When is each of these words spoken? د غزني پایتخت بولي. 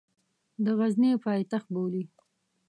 د 0.63 0.65
غزني 0.79 1.11
پایتخت 1.25 1.67
بولي. 1.73 2.03